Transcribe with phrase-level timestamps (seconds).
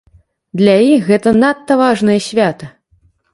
[0.61, 2.73] Для іх гэта надта важнае свята.